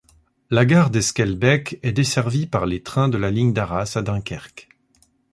[0.49, 4.67] La gare d'Esquelbecq est desservie par les trains de la ligne d'Arras à Dunkerque.